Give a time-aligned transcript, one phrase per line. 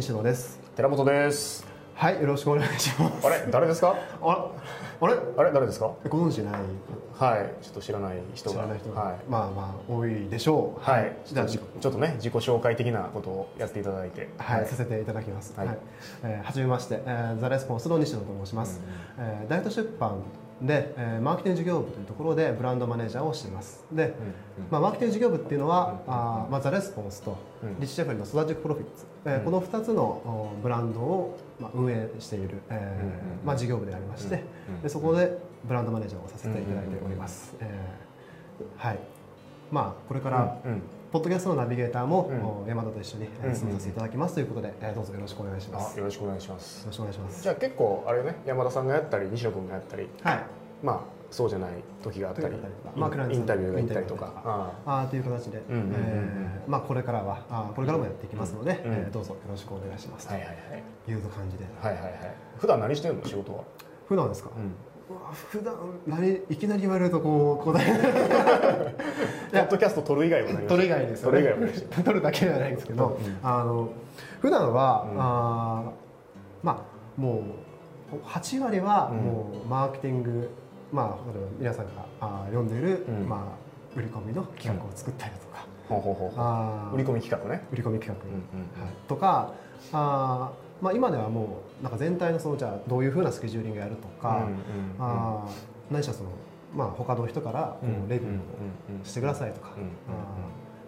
[0.00, 0.58] 西野です。
[0.76, 1.66] 寺本です。
[1.94, 3.26] はいよろしくお願いします。
[3.26, 3.94] あれ誰ですか？
[4.22, 4.50] あ
[4.98, 5.14] あれ？
[5.36, 5.92] あれ誰ですか？
[6.08, 6.54] ご存知ない？
[7.18, 8.56] はいちょっと知らない人が。
[8.56, 9.18] 知らない人が、はい。
[9.28, 10.90] まあまあ多いでしょう。
[10.90, 14.30] はい、ちじゃあょっとちょっとね自己紹介的なことをやっていただいて。
[14.38, 15.52] はい、させていただきます。
[15.54, 15.74] は、はい。
[15.74, 15.78] い
[16.22, 18.80] えーはじめまして、えーザレスポンスの西野と申します。
[19.18, 20.22] えー大都出版
[20.62, 23.84] で、えーマーケティング事業部というところでブランドマネージャーをしています。
[23.92, 24.12] で、うん
[24.70, 27.80] まあマーケティング事業部っていうのは、うんあーまあザレスポンスと、うん。
[27.80, 29.44] リッチシェフレンのストラテジックプロフィッツ、えーうん。
[29.44, 33.14] この2つのブランドをまあ運営している、えーうんうん。
[33.14, 34.34] うんまあ事業部でありまして、
[34.68, 34.82] うんうん。
[34.82, 37.54] でそこでブランドマネージャーをさせていただいております。
[37.60, 38.98] えーはい。
[39.70, 40.82] まあこれから、うんうん
[41.12, 42.44] ポッドキャストのナビゲーターも、うん。
[42.64, 44.34] お山田と一緒に進めさせていただきます。
[44.36, 45.98] ということで、えーどうぞよろしくお願いします。
[45.98, 46.86] よろしくお願いします。
[46.86, 47.42] ろしくお願いします。
[47.42, 50.08] じゃあ結構あれね山田さんがやったり西野君がやったり。
[50.22, 50.44] はい。
[50.84, 51.00] まあ
[51.32, 51.70] そうじゃない
[52.04, 52.54] 時があったり。
[52.94, 54.32] まあクライアンタビューが行ったりとか。
[54.44, 55.04] ああ。
[55.06, 55.60] ーという形で、
[56.68, 60.28] まあこれからはあーこれからもやっていきますので、うんえーどうぞよろしくお願いします。
[60.28, 61.10] はいはいはい。
[61.10, 61.64] いう感じで。
[61.82, 62.12] はいはいはい。
[62.56, 63.24] 普段何してるの？
[63.24, 63.64] 仕事は、
[64.08, 64.50] 普段ですか？
[65.50, 65.74] 普段
[66.06, 68.94] 何いきなり言われるとこう答え
[69.52, 71.40] ポッドキャスト撮る以外は何を取る以外ですよね。
[71.40, 71.96] 以外は何して。
[71.96, 73.38] る取るだけではないんですけど、うん。
[73.42, 73.88] あの
[74.40, 75.20] 普段は、うん。
[75.20, 77.42] あーまあも
[78.12, 79.18] う8割はうん。
[79.18, 80.50] もうマーケティング、
[80.92, 83.28] まあ例えば皆さんがあー読んでいる、うん。
[83.28, 86.44] まあ売り込みの企画を作ったりだとか、ほうほうほうほう。
[86.44, 86.94] あー。
[86.94, 87.66] 売り込み企画ね。
[87.72, 88.84] 売り込み企画、うんうん。
[88.84, 89.52] はい、とか
[89.92, 94.54] あー、まあ、今ではもうなんか全体のそのじゃあどういうふうなスケジューリングやるとか、うんうんうん
[94.98, 96.30] あー何しろその、
[96.74, 99.90] まあ、他の人からこうレビューをしてくださいとか、うんうんうんあ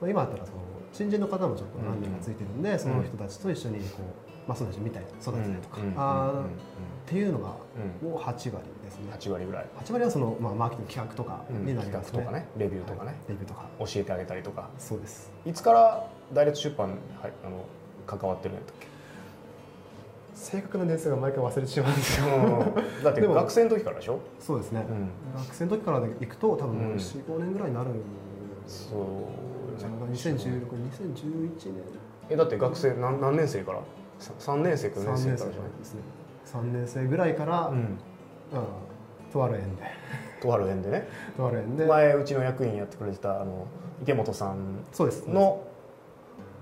[0.00, 0.58] ーまあ、今だったらその
[0.92, 6.44] 新人の方もちょっと何人かついてるんで、その人たちと一緒にこう、まあ、その人見たり育てたりとか、うんうんうんうん。
[6.44, 6.48] っ
[7.06, 7.56] ていうのが
[8.02, 9.12] うんもう8割ですね。
[9.18, 13.16] 8割ぐらい、8割はその、まあ、マーケティング企画とかうんになりますね、企画とかねレビューとかね、はい。
[13.28, 13.66] レビューとか。
[13.80, 14.70] 教えてあげたりとか。
[14.78, 15.32] そうです。
[15.46, 17.64] いつからダイレクト出版に、はい、あの
[18.06, 18.91] 関わってるんやったっけ？
[20.34, 22.26] 正確な年数が毎回忘れてしまうんですよ。
[23.04, 25.10] だって学生の時からでしょ、そうですね、うん、
[25.42, 26.94] 学生の時からで行くと多分うん。
[26.96, 27.94] 45年ぐらいになるん
[28.66, 29.78] そう。
[29.78, 31.82] じゃない2016年2011年。
[32.30, 33.80] えだって学生何何年生から？
[34.18, 35.70] さ3年生か4 3年生からじゃない？
[35.78, 36.00] ですね。
[36.46, 37.76] 3年生ぐらいから、うん。
[37.76, 37.96] うん
[39.32, 39.82] とある園で。
[40.42, 41.08] とある園でね。
[41.36, 41.86] とある園で。
[41.86, 43.66] 前うちの役員やってくれてたあの
[44.02, 45.26] 池本さんそうです。
[45.28, 45.62] の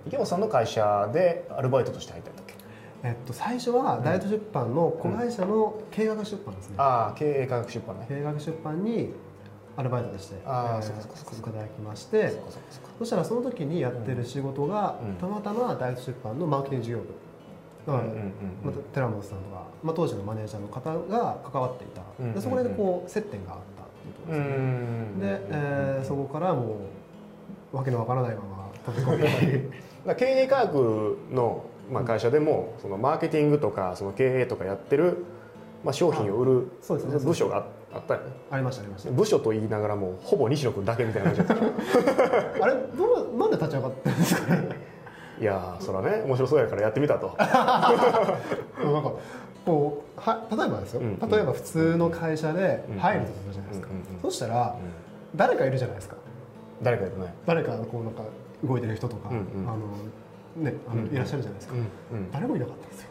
[0.06, 2.54] 池本さんの会社でアルバイトとして入ったんだっけ？
[3.02, 8.06] えっと、最初は大都出版の子会社の経営学出版ですね、ああ経営科学出版ね。
[8.08, 9.12] 経営学出版に
[9.76, 12.34] アルバイトとしてあーえーそそそいただきまして
[12.98, 15.14] そしたらその時にやってる仕事が、うん。
[15.14, 17.04] たまたま大都出版のマーケティング事業部、
[17.86, 18.32] うんうん
[18.64, 22.34] まあ、寺本さんとか、まあ、当時のマネージャーの方が関わっていた、うんうんうん。
[22.34, 26.76] でそこでこう接点があったっていうとこですね、うんで、えーそこからも
[27.72, 29.70] うわけのわからないまま飛び込み
[30.16, 35.24] 経営科学の、まあ、会社でもそのマーケティングとかその経営とかやってる、
[35.84, 37.18] まあ、商品を売るそうですね。
[37.18, 38.26] 部署がああったよね。
[38.50, 39.10] ありましたありました。
[39.10, 41.64] 部署と言いながらもほぼ西野君だけみたいな感じだった。
[42.64, 44.68] あれどうなんで立ち上がったんですかね？
[45.40, 47.34] いやーそらね面白そうやからやってみたと。
[47.38, 47.48] なん
[47.96, 49.12] か
[49.66, 54.20] こうは例えばですよ、うん例えば普通の会社でうん入るとするじゃないですか、うんうんうん。
[54.22, 54.76] そしたら
[55.36, 56.16] 誰かいるじゃないですか。
[56.82, 57.34] 誰かいるね。
[57.46, 58.22] 誰かこうなんか
[58.64, 59.68] 動いてる人とか、うんうん。
[59.68, 59.78] あの
[60.56, 61.08] ねあの、うん。
[61.08, 61.74] いらっしゃるじゃないですか、
[62.12, 62.30] うん。
[62.30, 63.08] 誰もいなかったんですよ。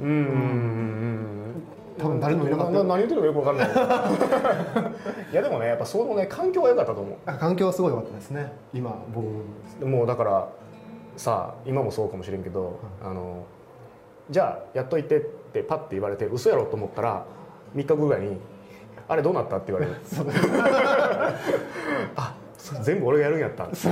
[0.00, 0.08] うん。
[0.08, 0.14] うん。
[0.14, 1.62] うん。
[1.98, 3.68] 多分誰もいなかったな何言ってるのかよくわかんない。
[5.32, 8.52] いやでもねやっぱそのね環境は良かったと思あ環境はすごい良かったですね。
[8.72, 9.26] 今僕。
[9.80, 10.48] うもうだから
[11.16, 13.44] さあ今もそうかもしれんけど、あの
[14.30, 17.24] じゃあやっといてってパッて言われて嘘やろと思ったら
[17.76, 18.40] 3日後ぐらいに
[19.08, 19.92] 「あれどうなった?」って言われる。
[22.16, 23.66] あそれ全部俺がやるんやった。
[23.66, 23.88] みた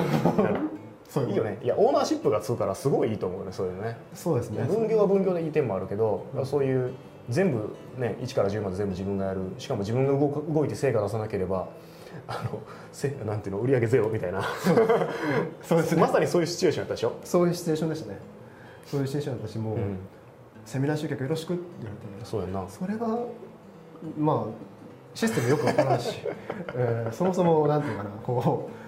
[0.48, 0.60] いな
[1.10, 1.58] そういいよね。
[1.60, 3.98] いやオーナーシップがつくからすごいいいと思うねそういうのね。
[4.14, 4.62] そうですね。
[4.64, 6.92] 分業は分業でいい点もあるけど、うんそういう
[7.28, 9.40] 全部ね1から10まで全部自分がやる。
[9.58, 11.68] しかも自分が動く動いて成果出さなければ
[12.28, 12.60] あの
[12.92, 14.44] せなんていうの売り上げゼロみたいな。
[15.62, 16.00] そうですね。
[16.00, 18.18] まさにそういうシチュエーションやったでしょ、そういうシチュエーションでしたね。
[18.86, 19.98] そういうシチュエーションだったしもう、うん、
[20.64, 22.24] セミナー集客よろしくって言われて。
[22.24, 22.68] そうやんな。
[22.68, 23.18] それが
[24.16, 24.70] まあ
[25.14, 26.20] システムよくわからんし、
[26.74, 28.79] えーそもそもなんていうかなこう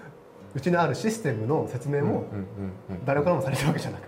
[0.55, 2.25] うちのあるシステムの説明も
[3.05, 4.03] 誰からもされてるわけじゃなく、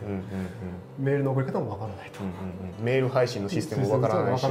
[1.00, 2.86] メールの送り方もわからないと、うんうんうん。
[2.86, 4.46] メール配信のシステムもわからないし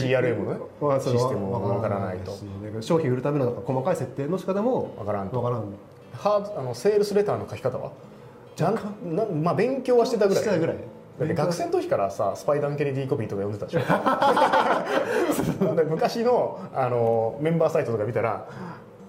[0.00, 0.38] CRM
[0.80, 2.32] のシステムもわからないと。
[2.32, 5.46] し商品売るための細かい設定の仕方もわからんと。
[6.24, 7.92] あのセールスレターの書き方は？
[8.58, 8.74] なん
[9.14, 10.42] なまあ勉強はしてたぐらい。
[10.42, 10.76] したぐらい。
[11.18, 15.74] だって学生の時からさスパイダー・ケネディコピーとか読んでたでしょ。
[15.76, 18.46] で昔のあのメンバーサイトとか見たら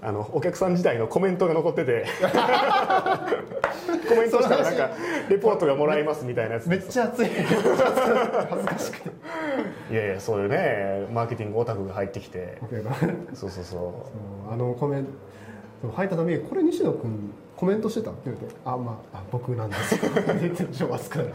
[0.02, 2.06] あのお客さん自体のコメントが残ってて。
[4.08, 4.90] コメントしたらなんか
[5.30, 7.28] レポートがもらえますみたいなやつめっちゃ熱い。
[7.28, 9.10] 恥ずかしくて
[9.92, 12.58] いやいやそういうねマーケティングオタクが入ってきて。
[13.34, 13.78] そうそうそ
[14.50, 14.54] う。
[14.54, 15.06] あのコメン
[15.82, 19.94] ト入ったために「これ西野君コメントしてた?」って言うて「あまああ僕なんです。
[19.96, 21.32] よ」って言って超熱くなる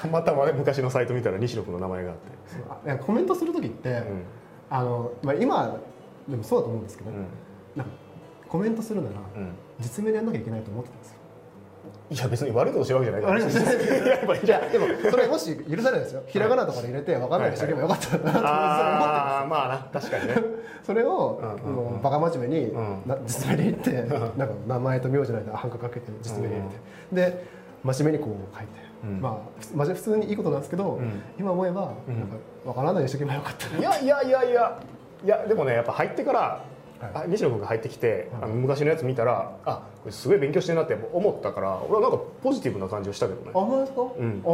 [0.00, 3.04] たまたまね昔のサイト見たら西野君の名前があって。
[3.04, 4.22] コメントする時って、うん。
[4.70, 5.78] あのまあ、今
[6.28, 7.26] でもそうだと思うんですけど、うん
[8.48, 9.52] コメントするならうん。
[9.80, 11.18] 実名でやんなきゃいけないと思ってたんですよ。
[12.10, 14.34] いや別に悪いことしてるわけじゃないから。
[14.34, 20.34] 悪いやでもそれもし許されないですよひらがなとかで入れて分かんないでしとけばよかったなと思ってああまあな確かにね
[20.84, 26.62] それを、うんうんバカ真面目に、うんな実名で言って、なんか名前と名字の間半角かけて実名で入
[27.16, 27.46] れて、で
[27.82, 28.72] 真面目にこう書いて、
[29.04, 29.40] うんま
[29.78, 34.82] あ普通にいいことなんですけど、ん今思えば、うんなんか分からないようにしとけばよかったな、いやいやいやいや
[35.24, 36.64] いやでもねやっぱ入ってから、
[37.14, 38.42] はいあ西野君が入ってきて、はい。
[38.42, 43.50] あの昔のやつ見たらあこれすごい勉強してるなって思ったから俺はなんかポジティブな感じをしたけどね。
[43.54, 44.42] あ本当ですか、うん。
[44.44, 44.52] ああ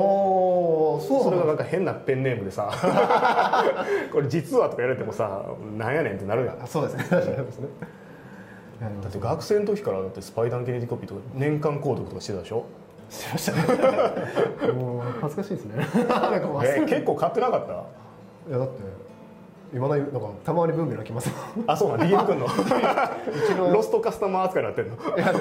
[1.00, 2.70] そうそれがななんか変なペンネームでさ
[4.12, 5.42] これ実はとか言われてもさ
[5.76, 6.62] なんやねんってなるやん。
[6.62, 7.04] あそうですね。
[7.08, 7.36] 確かに。
[7.36, 7.68] そうですね。
[9.02, 12.64] だって学生の時からだってスパイダーケネディコピーとか年間購読とかしてたでしょ、
[13.10, 14.72] しましたね。
[14.72, 15.84] もう恥ずかしいですね。
[16.88, 17.72] 結構買ってなかった？
[18.48, 18.74] いやだって
[19.72, 21.30] いまだになんかたまに文明が来ます
[21.66, 22.46] あそうなん DM くんの。
[22.48, 24.96] ちのロストカスタマー扱いになってんの。
[25.16, 25.38] いやで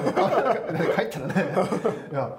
[0.88, 1.34] も帰ったらね。
[2.12, 2.36] いや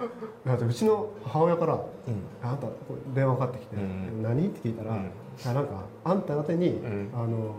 [0.56, 1.74] うちの母親から
[2.44, 4.24] 「あなたこれ電話かかってきて、うん。
[4.24, 5.56] 何?」って聞いたら「うん。
[5.56, 7.12] なんかあんた宛てに、ん。
[7.14, 7.56] あの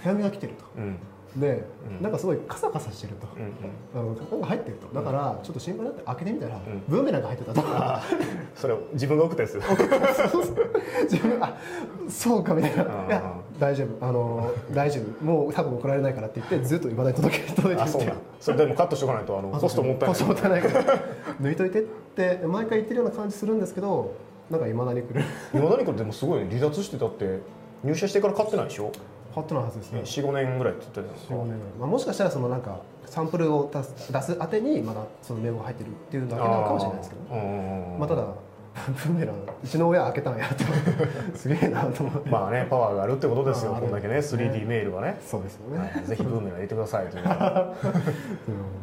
[0.00, 0.98] 手紙が来てると」うん
[1.36, 1.64] で、
[1.98, 2.02] うん。
[2.02, 4.12] なんかすごいカサカサしてると、うんうん。
[4.14, 4.94] あのなんか入ってると。
[4.94, 6.60] だからちょっと心配になって開けてみたら、ん。
[6.88, 8.02] ブーメランが入ってたとあ
[8.54, 9.60] それを自分が送ったやつ。
[11.10, 11.56] 自分あ
[12.08, 12.82] そうかみたいな。
[12.82, 13.22] あー「いや
[13.58, 14.06] 大丈夫。
[14.06, 15.24] あの大丈夫。
[15.24, 18.12] もう多分怒られないから」って言ってずっといまだに届け届いてるって。
[18.40, 20.98] それでもカットしとかないとあのコストもったいないコストもったいないから
[21.40, 24.12] 抜いといてって毎回言ってるような感じするんですけど
[24.50, 25.22] なんかいまだに来る。
[25.54, 26.48] 今何かでもすごいね。
[26.50, 27.40] 離脱してたって
[27.84, 28.90] 入社してから買ってないでしょ？
[29.34, 30.00] 買ってないはずですね。
[30.00, 31.58] 45年ぐらいって言ってた45よ年ぐらい。
[31.80, 37.36] まあ、もしかしたらそのなんかサンプルを出す出す宛てにまだそのメモが入ってるっていうだけなのかもしれないですけど、ど
[37.98, 40.64] まあ、ただブーメランうちの親開けたんやって
[41.36, 42.30] すげえなと思って。
[42.30, 45.20] まあねパワーがあるってことですよまあこんだけね 3D メールはね。
[45.26, 47.24] そうですよね、はいぜひブーメラン入れてくださいという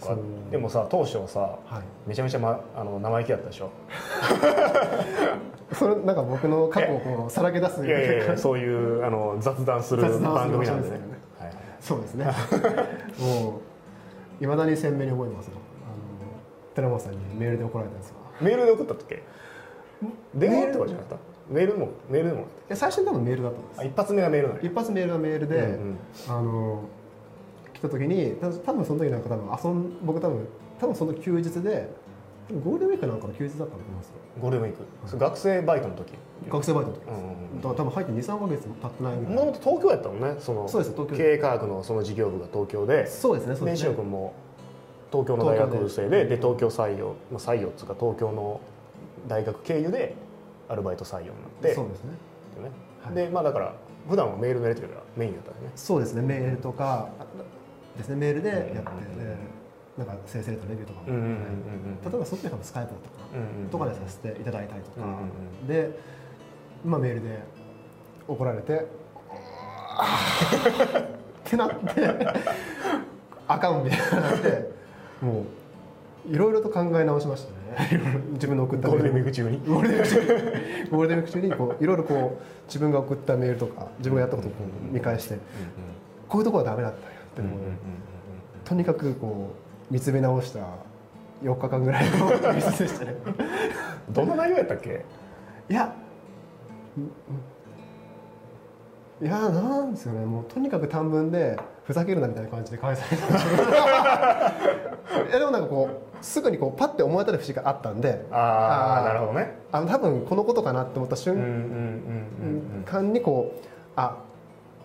[0.00, 0.22] そうか。
[0.50, 1.82] でもさ当初はさはい。
[2.06, 3.70] めちゃめちゃ、ま、あの生意気だったでしょ？
[5.74, 10.96] それなんか僕の過去をこうさらけ出すいやいやそういうあの雑談する番組なんでね。
[10.96, 11.02] ね。
[11.38, 11.56] はいはい。
[11.80, 12.24] そうですね。
[13.20, 13.60] も
[14.40, 15.52] ういまだに鮮明に覚えてますよ。
[15.86, 18.14] あの寺本さんにメールで怒られたんですよ。
[18.40, 19.22] メールで送ったっけ？
[20.34, 21.24] 電話とかじゃなかった？
[21.52, 21.72] メール？
[21.72, 25.98] でもメールでもえ最初に多分メールだったんですあ一発目がメール一発メールがメールで、うんうん。
[26.28, 26.80] あの
[27.78, 30.48] 来た時にた多分その時なんか多分遊ん僕多分
[30.80, 31.88] 多分その休日で
[32.64, 34.84] ゴールデンウィークなんかの休日だったと思いますよゴールデンウィーク。
[35.06, 36.14] それ学生バイトの時？
[36.48, 37.56] 学生バイトの時です、うんうんうん。
[37.56, 39.34] だから多分入って23か月も経ってないぐらい。
[39.34, 40.36] もともと東京やったもんね。
[40.40, 43.06] そのそうです東京経営科学のその事業部が東京で。
[43.06, 43.94] そうですねそうでですね。
[43.94, 44.32] 君も
[45.12, 46.36] 東京の大学生でで。
[46.36, 48.60] 東京採用、まあ、採用っていうか東京の
[49.26, 50.14] 大学経由で
[50.68, 51.74] アルバイト採用になって。
[51.74, 52.10] そうですね。
[52.52, 52.72] っていうね。
[53.04, 53.14] はい。
[53.14, 53.74] でまあだから
[54.08, 55.72] 普段はメールのやり取りがメインだったよね。
[55.76, 57.26] そうですねメールとかあ
[57.98, 58.16] ですね。
[58.16, 59.36] メールでやって、うんで
[59.98, 61.34] なんか先生とレビューとかも、うんうんうんうん。
[62.04, 63.68] 例えばそっちで多分スカイプだったかな、うんうん。
[63.68, 65.66] とかでさせていただいたりとか、うんうんうん。
[65.66, 65.98] で、
[66.84, 67.42] まあ、メールで
[68.28, 68.80] 怒られてっ
[71.44, 72.34] てなって
[73.48, 74.70] あかんみたいになって
[75.20, 75.44] も
[76.30, 77.50] ういろいろと考え直しました
[77.82, 78.00] ね。
[78.34, 79.58] 自分の送ったゴールデンウィークク中に。
[79.66, 80.90] ゴールデンウィーク中に。
[80.90, 84.52] ゴールデンウィーク中にこういろいろこう自分が送ったメールとか自分がやったことを
[84.92, 85.38] 見返して
[86.28, 87.08] こういうところはダメだった。
[87.08, 87.48] よっていう。
[87.48, 87.58] のを
[88.64, 89.52] とにかくこ
[89.90, 90.60] う見つめ直した
[91.42, 93.14] 4日間ぐらいのミスでしたね。
[94.10, 95.04] どんな内容やったっけ？
[95.70, 95.94] いや
[99.20, 100.24] いやなんですよね。
[100.24, 103.26] もうとにかく短文でふざけるなみたいな感じで返された。
[103.26, 103.62] んですけど
[105.28, 105.88] いやでもなんかこ
[106.20, 108.26] うすぐにこうパッて思い当たる節があったんで。
[108.30, 109.58] ああなるほどね。
[109.72, 111.56] あの多分このことかなって思った瞬うんうんうんう
[112.80, 112.84] ん。
[112.84, 113.60] 間にこう
[113.96, 114.18] あ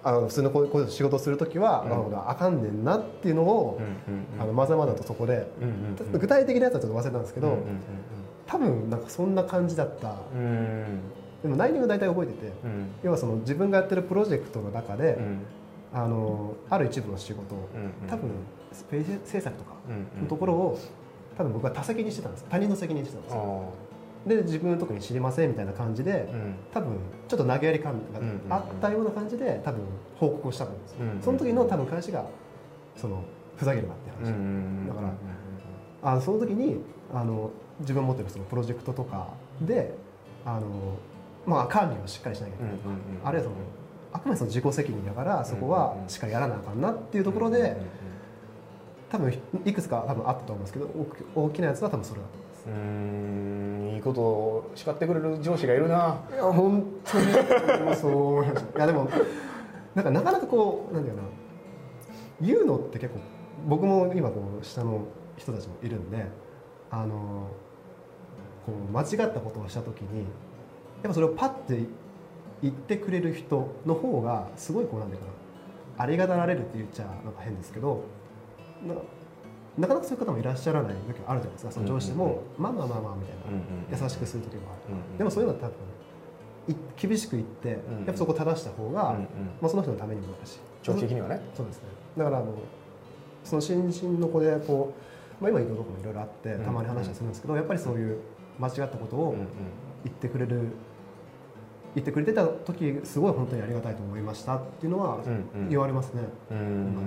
[0.04, 1.90] あの普通のこういう仕事をする時は、うん。
[1.90, 3.80] なるほどあかんねんなっていうのを、
[4.40, 7.60] あのまざまざとそこで、うんうん具体的なやつはちょっと忘れたんですけど、うんうん
[8.46, 10.16] 多分なんかそんな感じだった。
[10.36, 10.40] うん。
[10.40, 11.00] うん
[11.42, 12.88] でも内容は大体覚えてて、うん。
[13.04, 15.40] 要はその自分がやってるプロジェクトの中で、うん。
[15.94, 18.30] あのある一部の仕事をうん多分
[18.72, 20.80] スペース制作とかうんのところを
[21.38, 22.46] 多分僕は他責にしてたんです。
[22.50, 23.74] 他人の責任にしてたんですあよ
[24.25, 26.56] で自分特に知りませんみたいな感じでうん。
[26.74, 28.53] 多分ちょっと投げやり感がうんうんうん。
[28.53, 29.82] あったような感じで多分
[30.18, 32.25] 報告をしたと思うんですよ、うんその時の多分返しが
[32.96, 33.24] その
[33.58, 35.13] ふざけるなって話、うんだから
[36.03, 36.77] あのその時に
[37.13, 39.30] あの自分が持ってるそのプロジェクトとか
[39.62, 39.94] で
[40.46, 40.68] あの、
[41.46, 42.74] まあ、管理をしっかりしなきゃいけない。
[42.74, 42.80] と
[43.24, 43.56] か、あるいはその
[44.12, 47.77] あくまでその自己責任だからそこはしっかりやらなあかんなっていうところで
[49.10, 49.34] 多分
[49.65, 50.89] いくつか多分あったと思うんですけど
[51.36, 52.43] 大きなやつは多分それだと。
[52.65, 56.22] うんいいことを叱ってくれる上司がいるな。
[56.32, 58.77] いや本当にそう思いました。
[58.77, 59.10] いやでも
[59.96, 61.24] なんかなかなかこうなんだよな。
[62.41, 63.20] 言うのって結構
[63.67, 65.05] 僕も今こう下の
[65.38, 66.25] 人たちもいるんで
[66.89, 67.48] あの
[68.65, 70.27] こう間違ったことをした時にやっ
[71.03, 71.86] ぱそれをパッて
[72.62, 75.27] 言ってくれる人の方がすごいこうなんだよな。
[76.03, 78.03] ありがたられるって言っちゃなんか変ですけど
[79.77, 81.72] ななかなかそういう方もいらっしゃらない時もあるじゃないですか。
[81.72, 85.18] その上司でも、まあまあまあまあみたいな優しくする時もある。
[85.18, 85.75] でもそういうのは多分
[86.68, 89.15] い厳しく言って、んやっぱそこ正した方が、
[89.62, 90.60] まあ、その人のためにもなるし。
[90.82, 91.42] 長期的にはね。
[91.56, 91.84] そうですね。
[92.18, 92.53] だからあの
[93.44, 94.94] その新人の子でこ
[95.39, 98.20] う、まあ、今いろいろいろいろあってたまに話はするんですけど、やっぱりそういう
[98.60, 99.36] 間違ったことを
[100.03, 100.70] 言ってくれる
[101.96, 105.20] 言ってくれてた時すごい本当にありがたいと思いましたっていうのは
[105.70, 106.98] 言われますね、うん。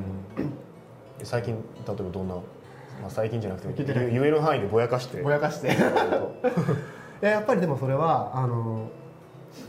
[1.23, 2.37] 最近例えばどんな、
[3.00, 5.23] まあ、最近じゃなくて言える範囲でぼやかして。
[5.23, 5.69] ぼやかして。
[7.23, 8.88] いややっぱりでもそれはあの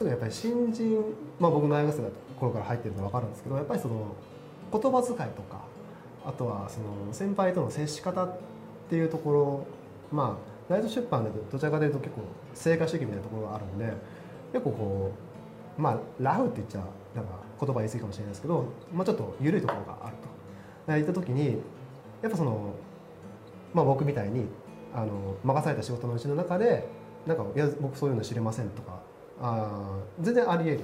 [0.04, 0.98] やっぱり新人、
[1.40, 4.16] まあ、僕の大学生の頃から入ってるの分かるんですけどやっぱりその
[4.72, 5.62] 言葉遣いとか
[6.26, 8.38] あとはその先輩との接し方っ
[8.90, 9.66] ていうところ
[10.12, 10.38] ま
[10.70, 12.22] あ大イト出版でどちらかというと結構
[12.54, 13.94] 成果主義みたいなところがあるんで
[14.52, 15.12] 結構こ
[15.78, 16.80] うまあラフって言っちゃ
[17.16, 20.28] なんか言葉言い過ぎかもしれないですけど、まあ、ちょっと緩いところがあると。
[20.88, 21.58] 言った時に
[22.22, 22.74] やっぱその、
[23.74, 24.46] まあ、僕みたいに
[24.94, 26.88] あの任された仕事のうちの中で
[27.26, 29.00] なんかいや僕そういうの知りませんとか
[29.42, 30.80] あー全然あり得る、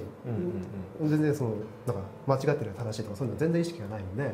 [1.00, 1.50] うん全然その
[1.86, 4.32] なんか間違ってる正しいとかそういうの全然意識がないので、えー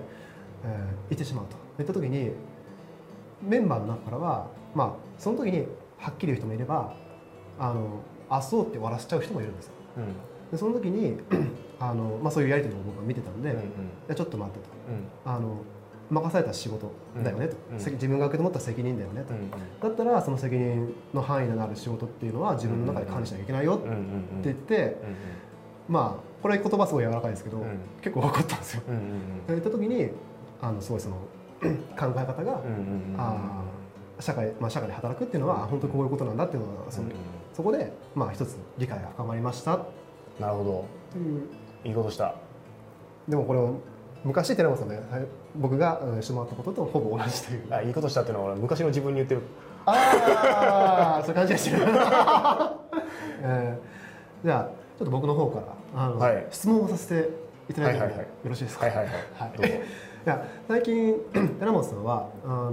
[1.11, 1.57] 言ってしまうと。
[1.79, 2.33] 言った時に
[3.43, 5.67] メンバーの中からはまあその時に
[5.99, 6.95] はっきり言う人もいれば
[7.59, 9.73] あのあそうって終わらせちゃう人もいるんですよ。
[9.97, 10.51] うん。
[10.51, 11.17] でその時に
[11.81, 13.67] あの、まあ、そういうやり取りを僕は見てたんで、いうんうん。
[14.09, 14.65] やちょっと待ってと。
[15.27, 15.33] うん。
[15.35, 15.57] あの
[16.11, 17.81] 任された仕事だよねと、うん。
[17.81, 23.89] 責自分が受け止まった責任だよねと、うんだったらその責任の範囲のある仕事っていうのは自分の中で管理しなきゃいけないよって
[24.45, 24.97] 言って、
[25.89, 27.79] まあこれ言葉すごい柔らかいですけど、うん。
[28.03, 28.83] 結構分かったんですよ。
[29.49, 30.11] 言った時に
[30.61, 31.17] あのすごいその
[31.61, 32.63] 考え方が、
[33.17, 33.63] あ
[34.19, 37.03] 社会まあ、社会で働くっていうのは本当にこういうことなんだっていうのがそ
[37.55, 39.79] そこでまあ一つ理解が深まりました。
[40.39, 40.85] なるほど。
[41.85, 42.35] いいことした。
[43.29, 43.79] でもこれを
[44.25, 47.63] 昔寺本さんねはい僕がうんしてもらったこととほぼ同じという。
[47.71, 49.43] あいいことしたっていうのは俺昔の自分に言ってる。
[49.87, 51.83] ああそういう感じがしてる、
[53.43, 53.91] えー
[54.45, 54.65] じゃあ
[54.99, 56.47] ちょっと僕の方からあの、はい。
[56.51, 57.31] 質問をさせて
[57.71, 58.49] いただいてもよはいはいはい。
[58.49, 59.15] ろしいですか、はいはいはい。
[60.29, 60.49] はい。
[60.69, 61.15] 最近
[61.59, 62.71] 寺本さんはあの、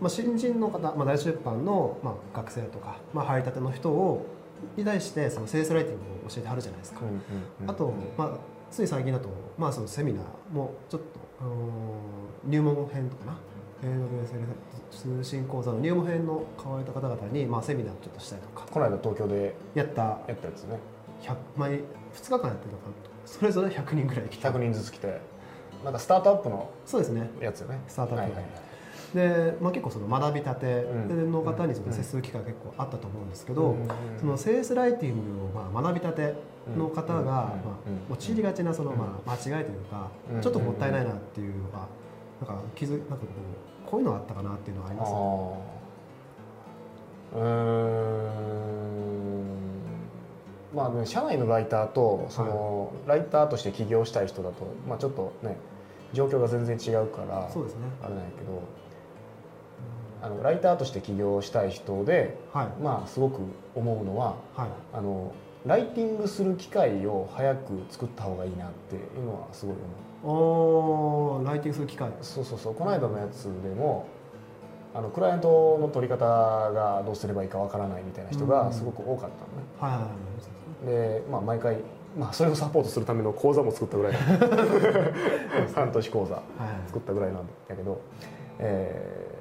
[0.00, 4.26] まあ、新人の方、まあ、大出版の、まあ、学生とか、まあ、入りたての人を
[4.76, 7.14] に対してそのセールスライティングを教えてはるじゃないですか、うんうん
[7.62, 7.70] うん。
[7.70, 8.30] あと、まあ、
[8.70, 11.06] つい最近だと、まあ、そのセミナーもちょっと、
[11.40, 11.52] あの
[12.44, 13.38] 入門編とかな。
[13.82, 18.66] AWS 通信講座の入門編の買われた方々に、まあ、セミナーをちょっとしたりとか。
[18.70, 20.02] この間東京でやった。
[20.02, 20.78] やったやつね。
[21.22, 21.82] 100枚2
[22.22, 22.94] 日間やってるのかな。
[23.26, 25.20] それぞれ100人ぐらい来て100人ずつ来て。
[25.84, 27.28] なんかスタートアップのそうですね。
[27.40, 27.80] やつよね。
[27.86, 29.50] スタートアップはいはいはい。
[29.52, 30.86] で、まあ、結構その学びたて。
[31.08, 33.76] の方にその接する機会が結構あったと思うんですけど、
[34.18, 36.34] そのセールスライティングをまあ学びたて
[36.74, 37.52] の方が、ま
[38.10, 41.86] あ、陥りがちなそのまあ間違いというか、ちょっともったいないなっていうのが
[42.46, 43.26] なんか気づなんかこ
[43.86, 45.76] うこういうのあったかなっていうのはありますね。
[50.74, 55.56] まあね社内のライターとその、ライターとして起業したい人だと、まあ、ちょっとね
[56.12, 57.80] 状況が全然違うからそうですね。
[58.02, 58.62] あれなんやけど
[60.22, 63.40] あのライターとして起業したい人ではいまあすごく
[63.74, 64.68] 思うのははい。
[64.92, 65.32] あの
[65.66, 69.74] ライティングする機会を早く作った方がいいなっていうのはすごい
[70.22, 70.36] 思う。
[71.38, 72.10] おーライティングする機会。
[72.22, 74.06] そうそうそうこの間のやつでも
[74.94, 79.66] あのクライアントの取り方がどうすればいいかわからないみたいな人がすごく多かったのね。
[79.80, 80.08] はいはいは
[81.18, 81.20] い。
[81.20, 81.78] で、まあ、毎回、
[82.16, 84.12] まあ、それをサポートするための講座も作ったぐらい
[85.74, 86.42] 半年講座はい
[86.86, 88.00] 作ったぐらいなんだけど、
[88.58, 89.32] え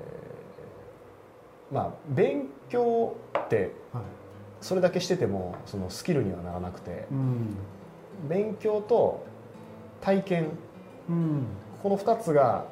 [1.72, 4.04] ーまあ勉強ってはい。
[4.66, 7.06] それだけしててもそのスキルにはならなくて。
[7.12, 7.56] うん。
[8.28, 9.24] 勉強と
[10.02, 10.48] 体験。
[11.08, 11.44] うん。
[11.84, 12.66] この2つが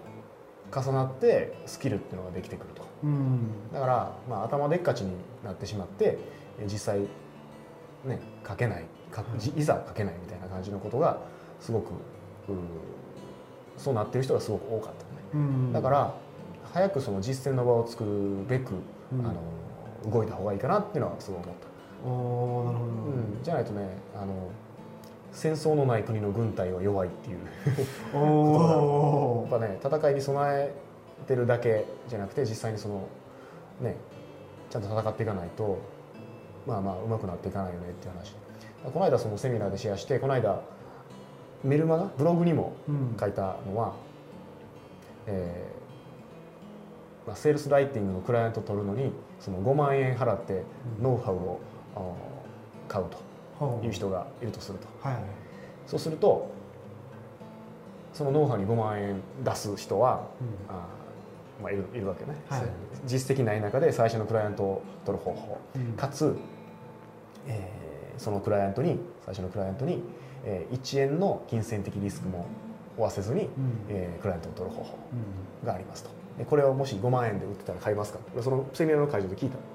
[0.76, 2.84] 重なってスキルっていうのができてくると。
[3.04, 3.72] うん。
[3.72, 5.12] だから、まあ、頭でっかちに
[5.44, 6.18] なってしまって
[6.60, 7.02] え実際
[8.06, 8.86] ね書けない。
[9.56, 11.20] いざ書けないみたいな感じのことが
[11.60, 11.92] すごくう
[13.78, 15.56] そうなってる人がすごく多かったのね。
[15.56, 15.72] うん。
[15.74, 16.16] だから
[16.74, 18.72] 早くその実践の場を作るべく、
[19.12, 19.28] うん。
[19.28, 21.68] あの動いた方がいいかなっていうのはすごい思った、
[22.06, 24.50] おーなるほど、うん、じゃないとねあの
[25.32, 27.38] 戦争のない国の軍隊は弱いっていう
[28.18, 30.74] おやっぱね戦いに備え
[31.28, 33.08] てるだけじゃなくて実際にその
[33.82, 33.96] ね
[34.70, 35.78] ちゃんと戦っていかないと
[36.68, 38.36] まあまあ上手くなっていかないよねっていう話。
[38.92, 40.60] この間そのセミナーでシェアしてこの間
[41.64, 43.16] メルマガブログにもうん。
[43.18, 43.94] 書いたのは、
[45.26, 50.64] えーまあ、セールスライティングのクライアントを取るのにその5万円払って
[51.02, 51.73] ノウハウをあー
[52.88, 53.06] 買う
[53.60, 54.88] ほという人がいるとすると。
[55.08, 55.24] はいはい。
[55.88, 56.50] そうすると
[58.14, 60.76] そのノウハウに5万円出す人はうん。
[60.76, 62.62] あーまあ、いるいるわけね、はい。
[63.06, 65.58] 実績ない中で最初のクライアントを取る方法。
[65.76, 65.94] うん。
[65.94, 66.36] かつ、
[67.48, 67.84] えー
[68.16, 70.02] そのクライアントに最初のクライアントに、
[70.46, 72.46] えー1円の金銭的リスクも
[72.96, 73.50] 負わせずに、うん。
[73.90, 74.98] えークライアントを取る方法
[75.62, 75.68] うん。
[75.68, 76.10] がありますと。
[76.38, 78.20] でこれをもし5万円で売ってたら買いますか？
[78.34, 79.66] 俺そのセミナーの会場で聞いたはい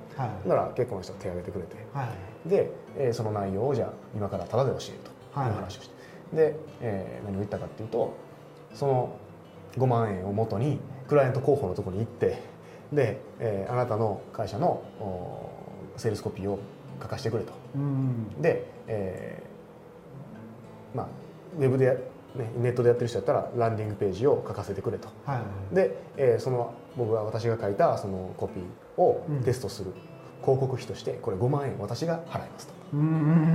[0.47, 1.77] なら結構な人が手を挙げてくれて。
[1.93, 2.09] は
[2.47, 2.49] い。
[2.49, 4.99] で、えーその内容をじゃあ今からタダで教える
[5.35, 5.49] とはい。
[5.49, 8.15] いう話をして、で、えー何を言ったかっていうと
[8.75, 9.17] その
[9.77, 12.39] 5万円をもとにクライアント候補のところに行って
[12.93, 15.51] で、えーあなたの会社のお
[15.97, 16.59] セールスコピーを
[17.03, 17.53] 書かせてくれと。
[17.75, 21.07] うんで、えーまあ
[21.59, 22.01] ウェブでや、ね、
[22.57, 25.09] ネットでやってる人やったらランディングページを書かせてくれと。
[25.25, 29.43] はいで、えーその僕が私が書いたそのコピーをうん。
[29.45, 29.93] テストする
[30.43, 32.75] 広告費としてこれ5万円私が払いますと。
[32.95, 33.03] うんう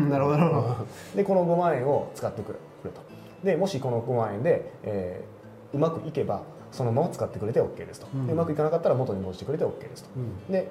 [0.05, 0.75] んなるほどなるほど。
[1.15, 3.01] でこの5万円を使ってくれと。
[3.43, 5.33] でもしこの5万円で、えー
[5.75, 10.09] うまくいけばそのまま使ってくれて OK ですと、ううまくいかなかったら元に戻してくれて OK ですと。
[10.15, 10.51] うん。
[10.51, 10.69] で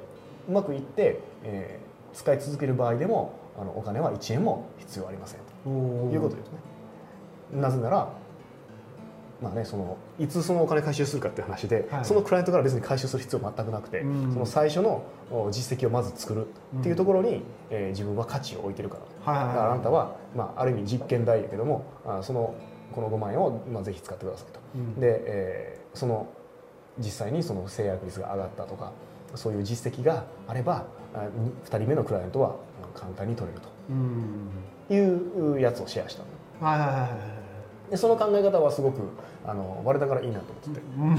[0.48, 5.70] うまくいって、えー使い続ける場合でもあのお金は1円も必要ありませんと。
[6.14, 6.58] いうことですね。
[7.60, 8.08] なぜなら
[9.42, 12.04] まあね、そのいつそのお金回収するかっていう話で、はい。
[12.04, 14.32] そのクライアントから別に回収する必要全くなくて、うん。
[14.32, 16.46] その最初のお実績をまず作る
[16.78, 19.32] っていうところに、えー自分は価値を置いてるから。
[19.32, 22.54] はいはいだからあなたは、まあ、ある意味実験台やけどもあその
[22.92, 24.94] この5万円を、まあ、ぜひ使ってくださいと、うん。
[25.00, 26.26] で、えーその
[26.98, 28.92] 実際にその制約率が上がったとか
[29.34, 31.26] そういう実績があればあ
[31.64, 34.48] 2人目のクライアントはあ簡単に取れるうん。
[34.88, 36.22] というやつをシェアした
[36.60, 36.66] の。
[36.70, 37.41] はいはいはいはい
[37.92, 39.02] でその考え方はすごく
[39.44, 40.86] あの我ながらいいなと思ってて。
[40.98, 41.16] うん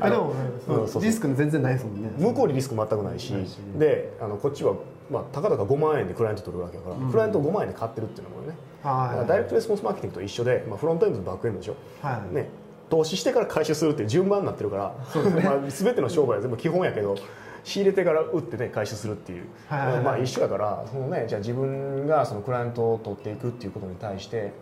[0.00, 0.32] あでも
[0.68, 0.98] うう。
[0.98, 2.08] んリスク全然ないですもんね。
[2.16, 3.34] 向こうにリスク全くないし
[3.76, 4.74] であのこっちは、
[5.10, 7.10] まあ、たかだか5万円でクライアント取るわけだから、うん。
[7.10, 8.56] クライアントを5万円で買ってるっていうのもね。
[8.84, 12.34] だからダイレクトレスポンスマーケティングと一緒で、まあ、フロントエンドとバックエンドでしょ、はい。
[12.34, 12.48] ね、
[12.88, 14.94] 投資してから回収するっていう順番になってるから
[15.42, 17.16] まあ、全ての商売は全部基本やけど
[17.64, 20.02] 仕入れてから売ってね回収するっていう、はいはいはい。
[20.04, 24.52] まあ、一緒やからその、ね、じゃあ自分がそのクライアントを取っていくっていうことに対して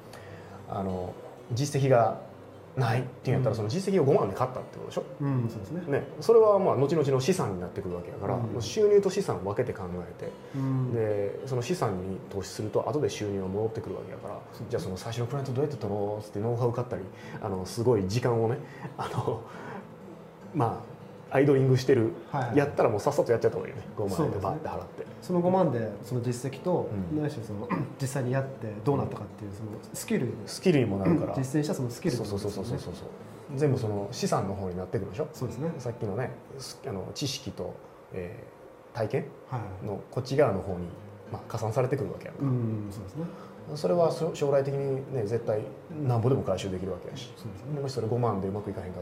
[0.68, 1.14] あの
[1.52, 2.20] 実績が
[2.76, 5.98] ないっていうんやったらその実績を5万で買ったってことでしょ、うんそうですね。
[5.98, 8.60] ね、それはまあ後々の資産になってくるわけだから、うん。
[8.60, 10.94] 収入と資産を分けて考えてうん。
[10.94, 17.02] でその資産に投資すると後で収入が戻ってくるわけだからじゃあその最初のクライアントどうやって取ろうってノウハウ買ったり
[17.42, 18.58] あのすごい時間をね
[18.98, 19.40] あの
[20.54, 20.95] まあ
[21.36, 23.86] アイドリングしてる、はいやったらもうさっさとやっちゃった方がいいよね。
[23.96, 25.06] 5万円でバッて払って。
[25.20, 27.20] その5万でその実績とうん。
[27.20, 27.68] ないしその
[28.00, 30.32] 実際にやってどうなったかっていうそのスキル。
[30.46, 31.34] スキルにもなるから。
[31.36, 32.92] 実践したそのスキルそうそうそうそうそうそう
[33.54, 35.28] 全部その資産の方になってくるでしょ。
[35.32, 35.70] そうですね。
[35.78, 37.74] さっきのねすあの知識と、
[38.12, 38.56] えー
[38.96, 40.86] 体験はいのこっち側の方に、
[41.30, 42.42] まあ、加算されてくるわけやんか。
[42.44, 43.24] うんそうですね。
[43.74, 45.60] それはそ将来的にね絶対
[46.02, 47.30] なんぼでも回収できるわけやし。
[47.78, 49.00] もしそれ5万でうまくいかへんか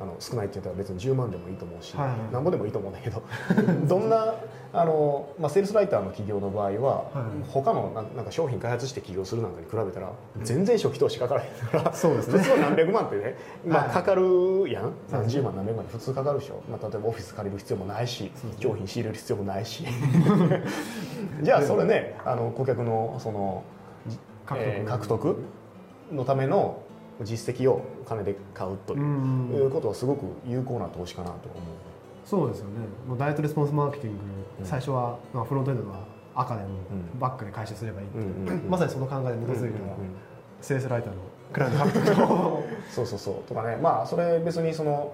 [0.00, 2.32] あの少ないって言ったら別に10万でもいいと思うし、はいはい。
[2.32, 3.22] なんぼでもいいと思うんだけど
[3.86, 4.34] どんな
[4.72, 7.04] あの、まあ、セールスライターの企業の場合は、は
[7.44, 7.50] い。
[7.50, 11.50] 他のなんか商品開発して起業するなんかに比べたら全然初期投資かからへん
[11.82, 12.38] から、そうですね。
[12.38, 14.92] 普通は何百万ってね、まあ、はいかかるやん、そうですね。
[15.12, 18.30] 何十万何百万って普通かかるでしょ、まあ、例えばオフィス借りる必要もないし
[18.60, 19.84] 商品仕入れる必要もないし。
[21.42, 23.62] じゃあそれねあの顧客のその
[24.56, 25.36] えー獲得
[26.12, 26.78] のための
[27.24, 29.70] 実績をお金で買うとういう,、ん。
[29.70, 31.50] ことはすごく有効な投資かなと思う。
[32.24, 32.72] そうですよね。
[33.08, 34.18] もうダイエットレスポンスマーケティング
[34.60, 34.66] うん。
[34.66, 36.04] 最初はまあフロントエンドは
[36.34, 37.18] 赤でもうん。
[37.18, 38.24] バックで回収すればいいっていう。
[38.24, 38.66] うんうんうん。
[38.70, 39.78] まさにその考えに基づいた
[40.60, 41.20] セールスライターの
[41.52, 43.34] クライアント獲得をそうそうそう。
[43.48, 43.76] とかね。
[43.82, 45.12] まあそれ別にその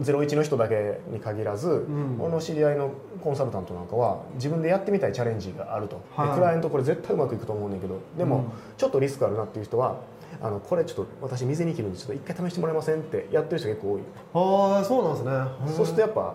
[0.00, 2.16] 01の人だけに限らず、ん。
[2.20, 2.90] 俺の知り合いの
[3.22, 6.34] コンサルタントなんかは自分でやってみたいチャレンジがあると、ではい。
[6.36, 8.44] クライアントこれ絶対うまくいくと思うねんだけどでも、うん。
[8.76, 9.96] ちょっとリスクあるなっていう人は
[10.40, 14.00] あのこれちょっと私店に来るんでちょっと一回試してもらえませんってやってる人結構多い、
[14.34, 15.74] ああそうなんですね。
[15.76, 16.34] そうするとやっぱ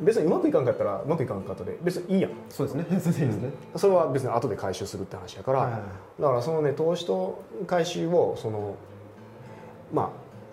[0.00, 2.30] 別にうまくいかんかったらうまくいかんかったで別にいいやん。
[2.48, 2.86] そうですね。
[2.98, 5.72] 全然いいですね、それは別に後で回収するって話やから、はい
[6.20, 8.74] だからそのね投資と回収をその
[9.92, 10.08] まあ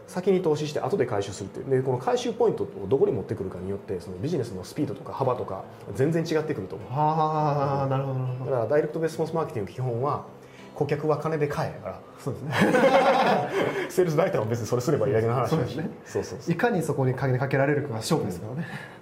[0.07, 1.69] 先に投資して後で回収するっていう。
[1.69, 6.91] でこの回収ポイントをどこに持ってくるかによってそのビジネスのスピードとか幅とか全然違ってくると思う。
[6.91, 10.25] はあなるほどだからダイレクトレスポンスマーケティングの基本は
[10.79, 11.99] 顧客は金で買えやから。
[12.23, 12.53] そうですね。
[13.89, 15.51] セールスライターも別にそれすればいいだけの話だし。
[15.51, 15.89] そうですね。
[16.05, 16.53] そうそうそう。
[16.53, 18.47] いかにそこに金かけられるかが勝負ですか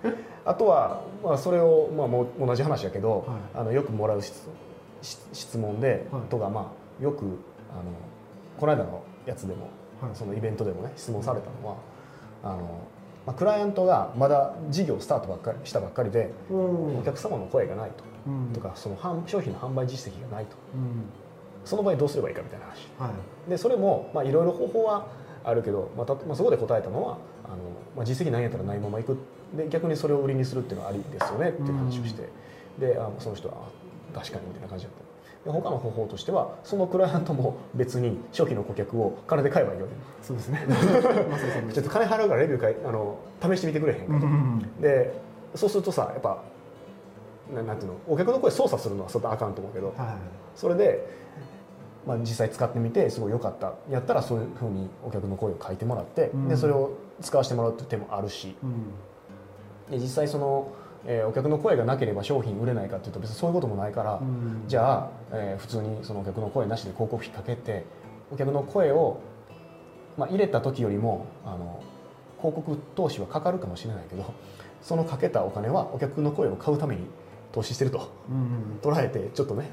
[0.04, 3.26] らね、あとは、まあ、それを、まあ、もう同じ話やけど、はい。
[3.54, 4.48] あのよくもらう質
[5.04, 6.22] 質質問で、はい。
[6.30, 7.36] とか、まあ、よくあの
[8.60, 9.70] この間のやつでも、
[10.02, 10.16] はい。
[10.16, 11.76] そのイベントでもね質問されたのは
[12.44, 12.56] あの、
[13.28, 16.98] まあ、クライアントがまだ事業スタートばっかりしたばっかりでうん。
[16.98, 18.52] お客様の声がないと,、うん。
[18.52, 20.56] とかその販商品の販売実績がないと。
[20.74, 21.06] うん
[21.68, 22.88] その場合どうすればいいかみたいな話。
[22.98, 23.16] は
[23.48, 23.50] い。
[23.50, 25.08] でそれもまあいろいろ方法は
[25.44, 27.58] あるけど、まあたまあ、そこで答えたのはあの、
[27.96, 29.18] まあ、実績ないんやったらないままいく。
[29.56, 32.28] で逆にそれを売りにするっていうのはありですよねっていう話をして、
[32.80, 33.56] であその人は
[34.14, 35.08] あ確かにみたいな感じだった。
[35.46, 39.88] で他の方法としてはそのクライアントも別に初期の顧客を金で買えばいいわ
[40.22, 40.66] そうですね。
[41.74, 45.14] ちょっと金払うからレビューかいあの試してみてくれへんかと、うんで
[45.56, 46.44] そうするとさやっぱ
[47.54, 49.96] ななんていうのお客の声操作するのはそれあかんと思うけど、はい。
[50.56, 51.08] それで、
[52.08, 53.74] まあ、実際使ってみてすごい良かった。
[53.89, 56.48] やったらそういうふうにお客の声を書いてもらって、うん。
[56.48, 56.91] でそれを
[57.22, 58.56] 使わせてもらうっていう手もあるし。
[58.63, 58.74] うん。
[59.91, 60.72] で実際その、
[61.06, 64.63] えーお客の声がなければ商品売れないかっていうと別にそういうこともないから、うん。
[64.67, 67.86] じゃあ、えー普通にそのお客の声なしで広告費かけて
[68.32, 69.20] お客の声を、
[70.17, 71.82] まあ、入れた時よりもあの
[72.39, 74.34] 広告投資はかかるかもしれないけど
[74.82, 77.08] そのかけたお金はお客の声を買うために
[77.52, 78.80] 投資してるとうん。
[78.82, 79.70] 捉えてちょっとね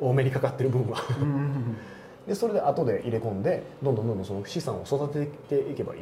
[0.00, 0.98] 多めにかかってる分は。
[2.26, 6.00] でそれで後で入れ込んでどんどんどんどんその資産を育てていけばいい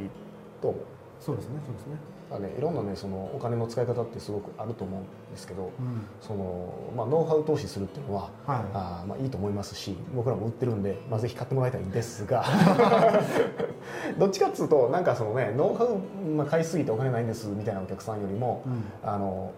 [0.60, 0.80] と思う。
[1.20, 1.96] そうですねそうですね。
[2.30, 6.06] だねいろんなねそのお金の使い方ってすごくあると思うんですけどうん。
[6.20, 8.60] その、まあ、ノウハウ投資するっていうのははい。
[8.74, 12.44] あーまあ、いいと思いますし僕らも売ってるんで、まあ、ぜひ買ってもらいたいんですが
[14.18, 18.82] どっちかっつうとなんかそのねノウハウ、まあ、買いすぎてお金ないんですみたいなお客さんよりもうん。
[19.08, 19.52] あの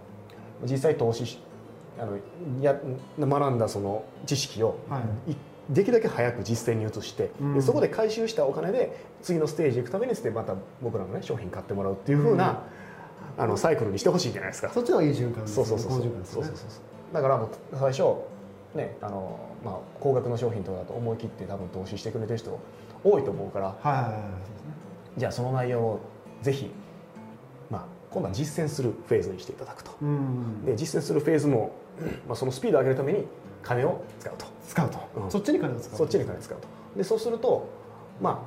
[0.65, 1.39] 実際投資し
[1.99, 2.19] あの
[2.61, 2.79] や
[3.19, 5.33] 学んだその知識をはい。
[5.33, 5.37] い
[5.71, 7.55] できるだけ早く実践に移して、うん。
[7.55, 12.63] でそこで回収したお金で次のステージ行くためにしてまた僕らの、ね、商品買ってもらうっていう風な、
[13.37, 14.71] あのサイクルにしてほしいじゃないですか。
[14.71, 15.55] そっちのいい循環ですね。
[15.57, 16.01] そうそうそうそう。
[16.25, 16.89] そうそうそう。
[17.13, 18.03] だからもう最初
[18.75, 22.59] ねあのまあ高額の商品とかだと思い切って多分投資してくれてる人
[23.05, 24.15] 多いと思うからは
[25.17, 26.01] いじゃあその内容を
[26.43, 26.88] ぜひまあ
[28.11, 29.91] 今度は実践するフェーズにしていただくと。
[30.01, 30.65] うん。
[30.65, 31.73] で実践するフェーズも、
[32.27, 33.27] まあ、そのスピードを上げるために
[33.63, 34.47] 金を使うと。
[34.67, 34.99] 使うと。
[35.17, 35.31] うん。
[35.31, 36.69] そっちに金を使うそっちに金を使うと。
[36.97, 37.69] でそうすると
[38.21, 38.45] ま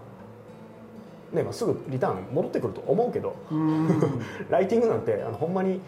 [1.33, 3.87] あねまあ、すぐリターン戻ってくると思うけどうん。
[4.49, 5.79] ライティングなんてあのほんまに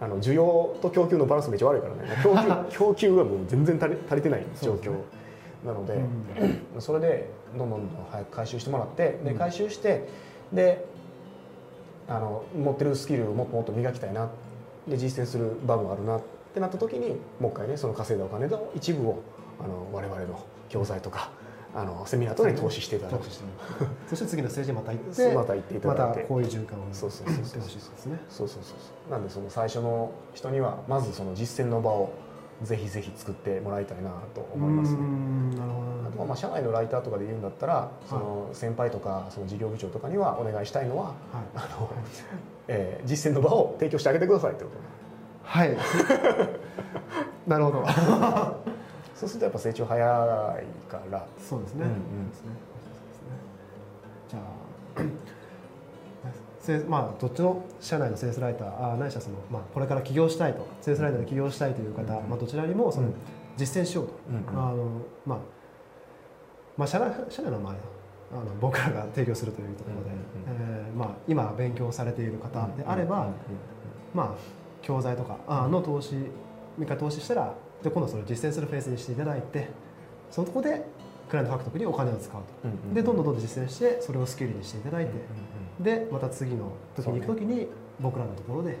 [0.00, 2.16] あの需要と供給のバランスめっちゃ悪いからね。
[2.22, 2.34] 供
[2.70, 4.92] 給供給がもう全然足り足りてない状況。
[5.64, 5.98] なので
[6.78, 9.38] それでどんどんどん早く回収してもらってでうん。
[9.38, 10.06] 回収して
[10.52, 10.86] で
[12.08, 14.28] あの持ってるスキルをもっともっと磨きたいな
[14.86, 16.22] で実践する場もあるなっ
[16.54, 19.22] てなった時にもう一回ねその稼いだお金の一部を
[19.60, 21.30] あの我々の教材とか
[21.74, 23.26] あのセミナーとかに投資していただく。
[24.08, 27.44] そして次のステージにまた行ってまた行っていたまだいてたこういう循環をそうそうそうそう。
[27.44, 28.74] そうそうそうそ
[29.08, 29.10] う。
[29.10, 32.12] なんでその最初の人にはまずその実践の場を
[32.62, 34.98] ぜひぜひ作ってもらいたいなと思いますね。
[36.08, 41.14] あとはまあ社内のライターとかで言うんだったらその先輩とかその事業部長とかにはお願いしたいのは
[41.54, 41.66] どはい。
[41.66, 41.90] あの、
[42.68, 44.76] えー実践の場を提供してあげてくださいってこと。
[44.76, 44.82] ね
[45.44, 45.76] はい。
[47.46, 47.84] なるほど。
[49.14, 51.26] そうするとやっぱ成長早いから。
[51.38, 51.96] そうですね、うんうん。
[51.96, 52.50] そうですね。
[54.28, 54.42] じゃあ
[54.96, 55.04] せ
[56.88, 63.14] まあどっちの社内のセールスライターあないしはその、まあ、これから起業したいとセールスライターで起業したいという方、うんまあ、どちらにもその、うん
[63.56, 64.48] 実践しようと、うんうん。
[64.48, 65.38] あのまあ
[66.76, 67.74] まあ社内社内の前
[68.32, 70.16] あの僕らが提供するというところで、うん
[70.84, 73.28] えーまあ、今勉強されている方であれば、
[74.12, 76.16] まあ、教材とかあの投資
[76.78, 79.68] 一回投資したらで今度それを実践するフェーズにしていただいて
[80.30, 80.84] そのとこで
[81.30, 82.94] クライアント獲得にお金を使うと。
[82.94, 85.12] でどんどんどんどん実践してそれをスキルにしていただいて
[85.80, 87.68] でまた次の時に行く時に
[88.00, 88.78] 僕らのところでうん。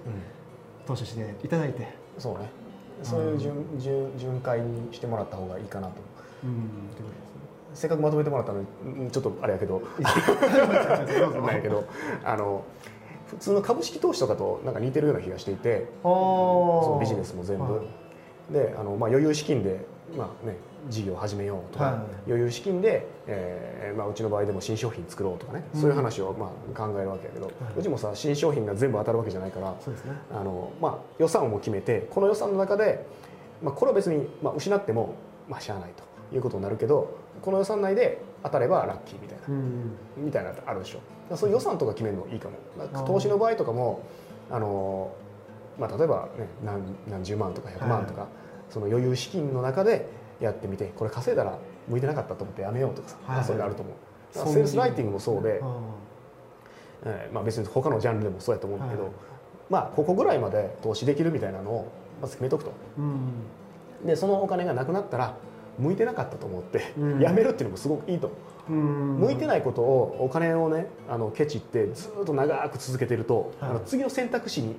[0.86, 1.88] 投資していただいて。
[2.18, 2.48] そうね。
[3.02, 5.94] そういう巡巡巡回にしてもらった方がいいかなと。
[6.44, 6.70] うん。
[7.74, 9.82] せっかくまとめてもらったのにうんちょっとあれやけど。
[10.00, 11.84] なんやけど。
[12.24, 12.62] あの
[13.26, 15.88] 普通の株式投資とかとなんか似てるような気がしていて。
[16.02, 18.52] そのビジネスも全部、はい。
[18.52, 19.84] であの、まあ、余裕資金で、
[20.16, 20.56] まあね、
[20.88, 21.94] 事業を始めようとか、はい。
[22.26, 29.74] 余裕資金で、えーまあ、うちの場合でも新商品作ろうとかね、そういう話を、まあ、考えるわけやけど、うちもさ新商品が全部当たるわけじゃないから
[30.32, 33.06] あの、まあ、予算を決めてこの予算の中で、
[33.62, 35.14] まあ、これは別に、まあ、失っても、
[35.48, 39.44] まあ、しゃあないということになるけどこの予算内で当たればラッキーみたいな。
[39.48, 41.36] うんみたいなのあるでしょ。
[41.36, 43.04] そういう予算とか決めるのいいかも。
[43.04, 44.00] 投資の場合とかも
[44.50, 45.12] あの、
[45.78, 48.26] まあ、例えば、ね、何何十万とか100万とか、
[48.70, 50.08] その余裕資金の中で
[50.40, 53.94] やってみてこれ稼いだら向いてなかったと思ってやめようとかさ、はいまあそういうのあると思う。
[54.32, 55.80] セールスライティングもそうで、あ
[57.04, 59.12] えーまあ、別に他のジャンルでもそうやと思うんだけど、はい。
[59.70, 62.70] まあここぐらいまで投資できるみたいなのをまず決めとくと。
[62.98, 64.06] ーうん。
[64.06, 65.36] でそのお金がなくなったら
[65.78, 67.20] 向いてなかったと思って、うん。
[67.20, 68.36] やめるっていうのもすごくいいと思
[68.68, 68.72] う。
[68.72, 69.16] うん。
[69.20, 73.70] 向いてないことをお金をねあのケチってずっと長く続けてると、はい。
[73.70, 74.72] あの次の選択肢に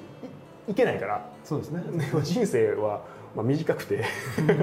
[0.67, 1.25] いいけないから。
[1.43, 1.81] そうですね。
[2.23, 3.01] 人生は、
[3.35, 4.03] まあ、短くて。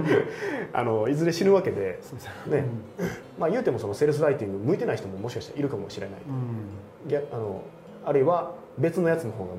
[0.72, 2.00] あのいずれ死ぬわけで、
[2.46, 2.64] ね。
[3.38, 6.20] まあ、言うてもそのセールスライティング向いてない人ももしかしたらいるかもしれない
[7.04, 7.10] うん。
[7.10, 7.62] 逆あの
[8.04, 9.50] あるいは別のやつの方が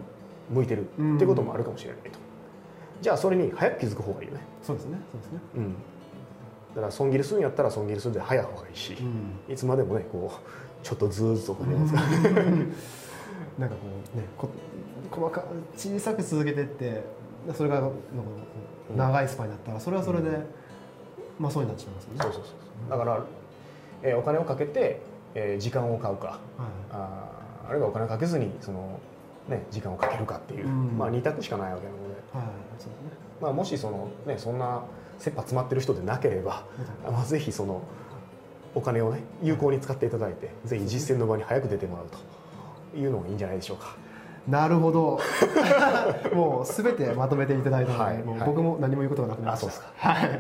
[0.49, 2.19] 向いてるっていうこともあるかもしれないと、
[3.01, 4.97] じゃあそれに早く気づく方がいいよね、そうですね。
[5.11, 5.39] そうですね。
[5.55, 5.73] うん、
[6.75, 8.95] だから損切りするんやったら損切りするで早い方がいいし、
[9.47, 9.53] うん。
[9.53, 11.97] いつまでもねこうちょっとずーっとお金を使う
[13.57, 13.81] なんかこ
[14.13, 14.49] うねこ
[15.09, 15.43] 細か
[15.75, 17.03] 小さく続けてって
[17.53, 17.95] それがなんか
[18.95, 20.29] 長いスパンになったらそれはそれで、
[21.39, 22.19] まあそうになっちゃいますよね。
[22.21, 22.49] そうそうそ
[22.87, 22.89] う。
[22.89, 23.19] だから、
[24.03, 25.01] えーお金をかけて、
[25.33, 26.27] えー時間を買うか。
[26.27, 26.39] は
[26.91, 28.99] あーあるいはお金をかけずにその、
[29.49, 30.97] ね、時間をかけるかっていう、うん。
[30.97, 32.45] まあ、2択しかないわけなので、いはい
[32.77, 32.95] そうね。
[33.41, 34.83] まあ、もしその、ね、そんな
[35.17, 36.63] 切羽詰まってる人でなければ、
[37.11, 37.81] まあ、ぜひその
[38.75, 42.07] お金をね有効に使っていただいてぜひ実践の場に早く出てもらう
[42.93, 43.37] というのがいいん。
[43.37, 43.95] じゃないでしょうか。
[44.47, 45.19] なるほど。
[46.33, 48.47] もうすべてまとめていただいたので、はいもうはい。
[48.47, 50.09] 僕も何も言うことがなくなりました。
[50.09, 50.39] はい。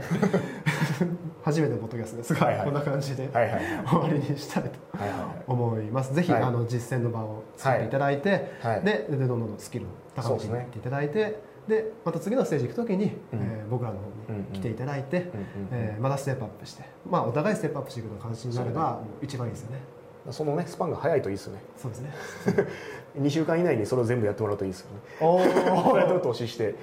[1.43, 2.33] 初めてのポッドキャストです。
[2.33, 2.65] が、はいはい。
[2.65, 5.91] こんな感じではいはい終わりにしたいとはいはい思い。
[5.91, 6.41] ますぜひ、はい。
[6.43, 8.81] あの実践の場を作っていただいて、はい。
[8.81, 13.39] ででどんどんどんスキルを高めていっていただいてで,、また次のステージ行く時に、うん。
[13.41, 15.39] えー僕らの方に来ていただいて、うんうんうん。
[15.71, 19.79] えーまたステップアップして、まあ、お互いステップアップしていくのが関心になれば、もう一番いいですよね
[20.31, 21.61] そのねスパンが早いといいですよね。
[21.77, 22.13] そうですね。
[23.19, 24.99] 2週間以内にそれを全部やってもらうといいですよね。
[25.21, 25.37] お
[25.89, 26.75] これと投資して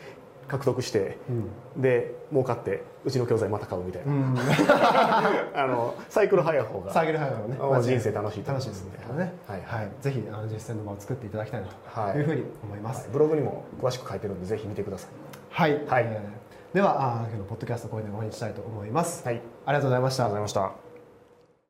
[0.48, 1.82] 獲得してうん。
[1.82, 4.36] で儲かってうちの教材また買うみたいな、うん、
[5.54, 9.34] あのサイクル早い方が下げる早いのねもう人生楽しい楽しいですね。
[9.46, 9.62] はい。
[9.64, 12.12] はい、ぜひあの実践の場を作っていただきたいなはい。
[12.14, 13.08] というふうに思います。
[13.12, 15.10] ブログにも詳しく書いてるんでぜひ見てください。
[15.50, 16.04] はい、はい。
[16.06, 19.42] えーではあー今日のポッドキャストこれで終わりにしたいと思います、はい。
[19.66, 20.24] ありがとうございました。
[20.24, 20.81] ありがとうございました